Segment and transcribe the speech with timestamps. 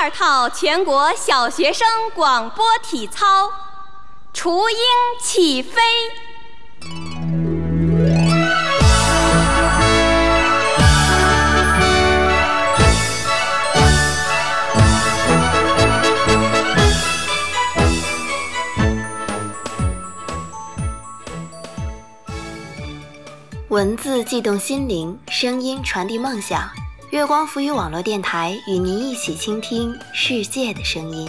[0.00, 3.50] 二套全国小学生广播体操，
[4.32, 4.78] 雏鹰
[5.20, 5.80] 起飞。
[23.68, 26.70] 文字悸动心灵，声音传递梦想。
[27.10, 31.26] 月光浮语网络电台与您一起倾听世界的声音。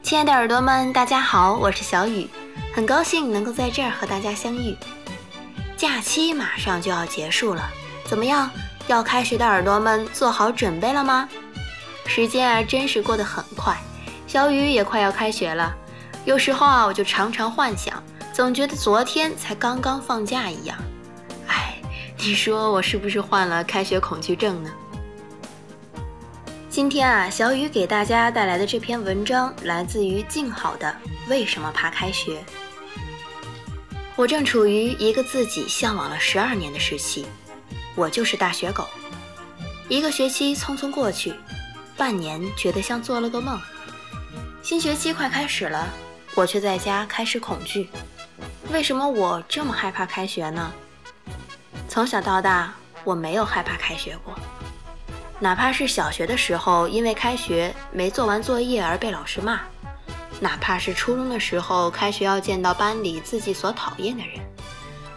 [0.00, 2.28] 亲爱的耳朵们，大家好，我是小雨，
[2.72, 4.76] 很高兴能够在这儿和大家相遇。
[5.76, 7.68] 假期马上就要结束了，
[8.04, 8.48] 怎么样？
[8.86, 11.28] 要开学的耳朵们做好准备了吗？
[12.06, 13.76] 时间啊，真是过得很快，
[14.28, 15.74] 小雨也快要开学了。
[16.24, 18.00] 有时候啊，我就常常幻想。
[18.32, 20.78] 总觉得昨天才刚刚放假一样，
[22.22, 24.70] 你说我是不是患了开学恐惧症呢？
[26.68, 30.94] 今天啊，小雨给大家带来的这篇文章来自于静好的
[31.30, 32.36] 《为什么怕开学》。
[34.16, 37.24] 我正处于一个自己向往了十二年的时期，
[37.94, 38.86] 我就是大学狗。
[39.88, 41.32] 一个学期匆匆过去，
[41.96, 43.58] 半年觉得像做了个梦。
[44.62, 45.88] 新学期快开始了，
[46.34, 47.88] 我却在家开始恐惧。
[48.70, 50.70] 为什么我这么害怕开学呢？
[51.90, 54.32] 从小到大，我没有害怕开学过，
[55.40, 59.58] 哪怕是小学的时候，因为开学没做完作业而被老师骂；
[60.38, 64.38] 哪怕是初中的时候，开学要见到班里自己所讨厌的人；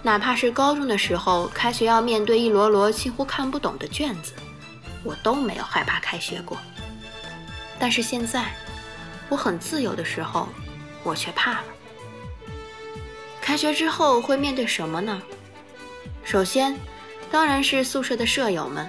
[0.00, 4.32] 哪怕是高中的时候，开学要面对一摞摞几乎看不懂的卷子，
[5.02, 6.56] 我都没有害怕开学过。
[7.80, 8.44] 但是现在，
[9.28, 10.48] 我很自由的时候，
[11.02, 11.64] 我却怕了。
[13.40, 15.20] 开学之后会面对什么呢？
[16.22, 16.76] 首先，
[17.30, 18.88] 当然是宿舍的舍友们。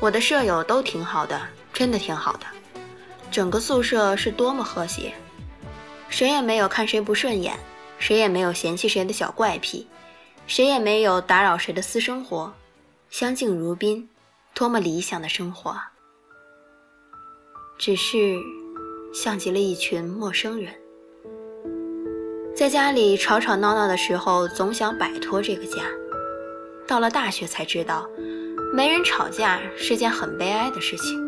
[0.00, 1.40] 我的舍友都挺好的，
[1.72, 2.46] 真的挺好的。
[3.30, 5.14] 整个宿舍是多么和谐，
[6.08, 7.58] 谁也没有看谁不顺眼，
[7.98, 9.86] 谁也没有嫌弃谁的小怪癖，
[10.46, 12.52] 谁也没有打扰谁的私生活，
[13.08, 14.10] 相敬如宾，
[14.52, 15.80] 多么理想的生活。
[17.78, 18.36] 只是，
[19.14, 20.74] 像极了一群陌生人。
[22.54, 25.82] 在家里吵吵闹闹的时候，总想摆脱这个家。
[26.86, 28.06] 到了大学才知道，
[28.74, 31.18] 没人吵架是件很悲哀的事情。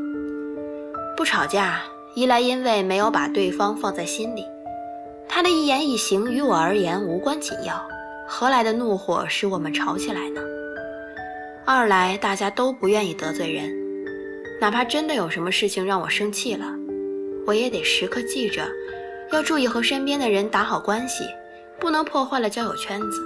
[1.17, 1.81] 不吵架，
[2.15, 4.45] 一来因为没有把对方放在心里，
[5.27, 7.83] 他的一言一行于我而言无关紧要，
[8.29, 10.43] 何来的怒火使我们吵起来呢？
[11.65, 13.73] 二来大家都不愿意得罪人，
[14.61, 16.67] 哪怕真的有什么事情让我生气了，
[17.47, 18.63] 我也得时刻记着。
[19.33, 21.25] 要注意和身边的人打好关系，
[21.81, 23.21] 不能破坏了交友圈子。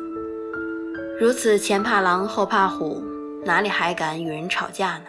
[1.21, 3.03] 如此前怕狼后怕虎，
[3.45, 5.05] 哪里还敢与人吵架呢？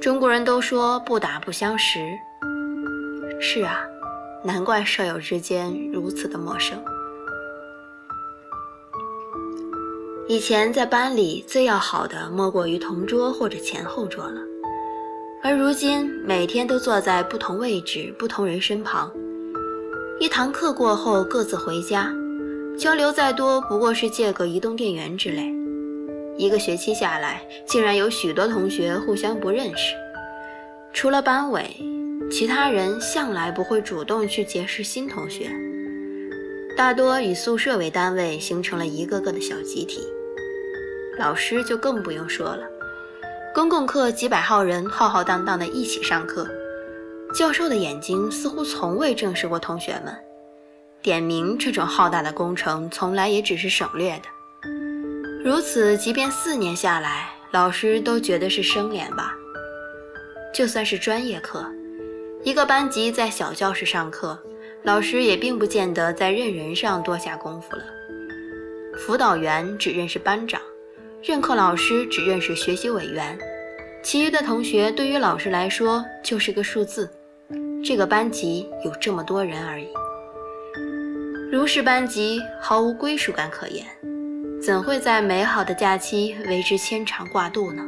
[0.00, 1.98] 中国人都说不打不相识。
[3.40, 3.80] 是啊，
[4.44, 6.82] 难怪舍友之间如此的陌生。
[10.28, 14.40] 以前在班里最要好的莫过于同桌或者前后桌了，
[15.48, 19.08] 而如今每天都坐在不同位置、不同人身旁。
[20.18, 22.12] 一堂课过后，各自回家，
[22.76, 25.54] 交流再多不过是借个移动电源之类。
[26.36, 29.94] 一个学期下来，竟然有许多同学互相不认识。
[30.92, 31.76] 除了班委，
[32.28, 35.48] 其他人向来不会主动去结识新同学，
[36.76, 40.00] 大多以宿舍为单位，形成了一个个的小集体。
[41.20, 42.66] 老师就更不用说了，
[43.56, 46.46] 公共课几百号人浩浩荡荡的一起上课。
[47.34, 50.14] 教授的眼睛似乎从未正视过同学们，
[51.00, 54.24] 点名这种浩大的工程从来也只是省略的。
[55.42, 59.34] 如此，即便四年下来，老师都觉得是生脸吧。
[60.52, 61.64] 就算是专业课，
[62.44, 64.38] 一个班级在小教室上课，
[64.82, 67.82] 老师也并不见得在认人上多下功夫了。
[68.98, 70.60] 辅导员只认识班长，
[71.26, 73.36] 任课老师只认识学习委员，
[74.00, 77.10] 其余的同学对于老师来说就是个数字。
[77.84, 79.88] 这个班级有这么多人而已，
[81.50, 83.84] 如是班级毫无归属感可言，
[84.62, 87.82] 怎会在美好的假期为之牵肠挂肚呢？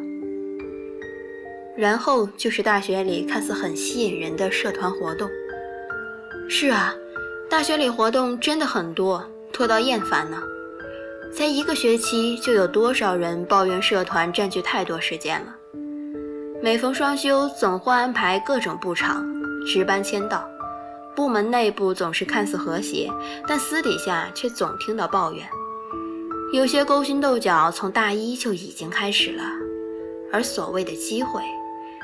[1.76, 5.30] 然后就是大学里看似很吸引人的社团活动。
[6.48, 6.92] 是啊，
[7.48, 10.42] 大学里活动真的很多，多到厌烦呢。
[11.32, 15.54] 才一个学期，就有多少人抱怨社团占据太多时间了？
[16.62, 19.24] 每逢双休，总会安排各种布场。
[19.66, 20.48] 值班签到，
[21.14, 23.10] 部门内部总是看似和谐，
[23.46, 25.46] 但私底下却总听到抱怨。
[26.52, 29.42] 有些勾心斗角从大一就已经开始了，
[30.32, 31.42] 而所谓的机会，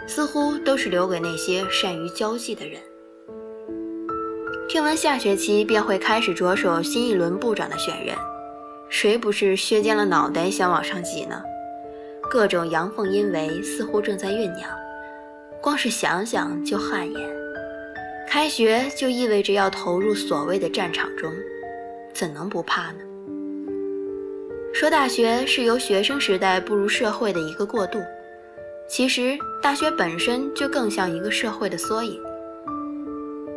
[0.07, 2.79] 似乎都是留给那些善于交际的人。
[4.69, 8.15] 听闻下学期便会开始着手新一轮部长的选人，
[8.97, 11.43] 谁不是削尖了脑袋想往上挤呢？
[12.31, 14.71] 各种阳奉阴违似乎正在酝酿，
[15.61, 17.29] 光是想想就汗颜。
[18.29, 21.29] 开学就意味着要投入所谓的战场中，
[22.13, 22.99] 怎能不怕呢？
[24.73, 27.99] 说大学是由学生时代步入社会的一个过渡，
[28.89, 32.23] 其实大学本身就更像一个社会的缩影。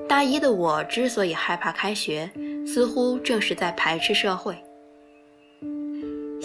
[0.10, 2.28] 大一的我之所以害怕开学，
[2.66, 4.58] 似乎正是在排斥社会。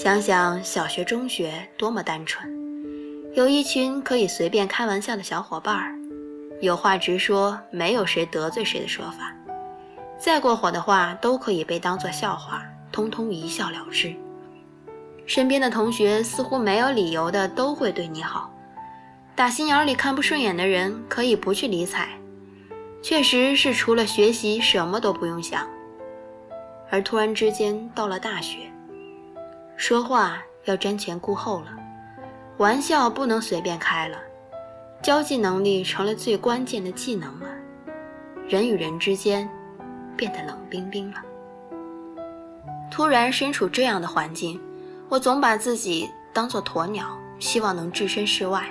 [0.03, 2.53] 想想小学、中学多么单纯，
[3.35, 5.95] 有一群可以随便开玩笑的小伙伴儿，
[6.61, 9.33] 有话直说，没有谁得罪谁的说法。
[10.19, 14.13] 再过火的话都可以被当作笑话，通通一笑了之。
[15.25, 18.53] 身边的同学似乎没有理由的都会对你好，
[19.37, 22.09] 打心眼里看不顺眼的人可以不去理睬。
[23.03, 25.65] 确实是除了学习什么都不用想，
[26.91, 28.69] 而突然之间到了大学，
[29.83, 31.77] 说话要瞻前顾后了，
[32.59, 34.17] 玩笑不能随便开了，
[35.03, 37.49] 交际能力成了最关键的技能了，
[38.47, 39.51] 人与人之间
[40.17, 41.17] 变得冷冰冰了。
[42.93, 44.61] 突然身处这样的环境，
[45.09, 48.65] 我总把自己当作鸵鸟，希望能置身事外。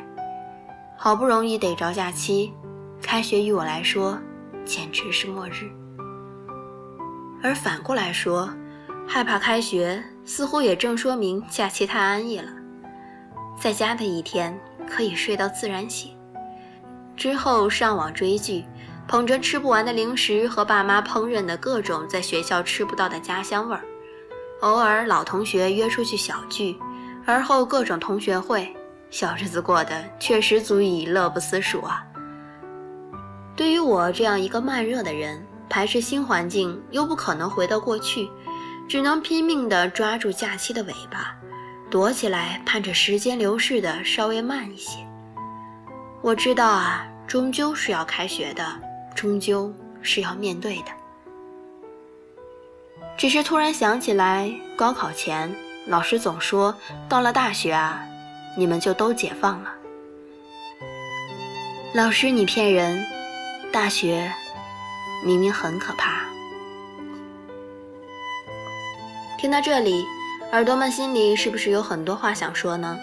[0.96, 2.54] 好不容易逮着假期。
[3.02, 4.18] 开学于我来说，
[4.64, 5.70] 简直是末日。
[7.44, 8.50] 而反过来说，
[9.06, 12.52] 害怕开学，似乎也正说明假期太安逸了。
[13.60, 14.60] 在家的一天，
[14.90, 16.18] 可以睡到自然醒，
[17.16, 18.66] 之后上网追剧，
[19.08, 23.82] 捧着吃不完的零食和爸妈烹饪的各种在学校吃不到的家乡味儿。
[24.62, 26.76] 偶尔老同学约出去小聚，
[27.26, 28.76] 而后各种同学会，
[29.10, 32.04] 小日子过得确实足以乐不思蜀啊。
[33.56, 38.30] 对于我这样一个慢热的人，排斥新环境又不可能回到过去，
[38.88, 41.36] 只能拼命地抓住假期的尾巴，
[41.90, 45.00] 躲起来盼着时间流逝的稍微慢一些。
[46.22, 48.66] 我知道啊，终究是要开学的，
[49.16, 50.92] 终究是要面对的。
[53.18, 55.54] 只是突然想起来，高考前
[55.88, 56.76] 老师总说，
[57.08, 58.04] 到了大学啊，
[58.58, 59.74] 你们就都解放了。
[61.94, 63.04] 老师，你骗人。
[63.72, 64.30] 大学
[65.24, 66.26] 明明很可怕。
[69.42, 70.06] 听到这里，
[70.52, 72.96] 耳朵们心里是不是有很多话想说呢？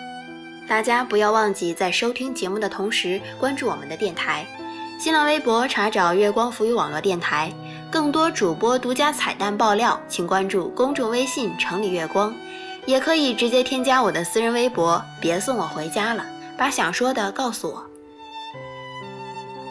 [0.69, 4.47] 大家不要忘记在收听节目的同时关注我们的电台，
[5.01, 7.53] 新浪微博查找“月光浮语网络电台”，
[7.91, 12.33] 更多主播独家彩蛋爆料，请关注公众微信“城里月光”，
[12.87, 15.03] 也可以直接添加我的私人微博。
[15.21, 16.25] 别送我回家了，
[16.57, 17.85] 把想说的告诉我。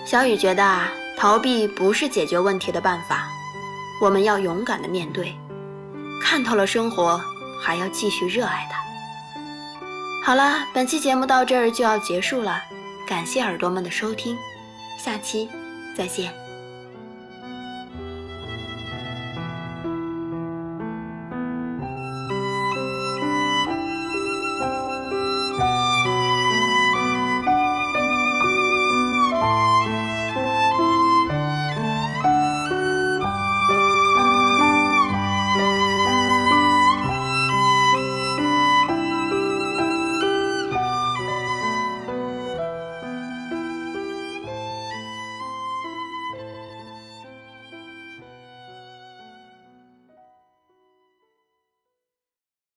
[0.03, 3.29] 小雨觉得啊，逃避不是解决问题的办法，
[4.01, 5.33] 我们要勇敢的面对，
[6.21, 7.21] 看透了生活，
[7.61, 8.77] 还要继续热爱它。
[10.25, 12.61] 好了，本期节目到这儿就要结束了，
[13.07, 14.37] 感谢耳朵们的收听，
[14.97, 15.49] 下期
[15.95, 16.46] 再见。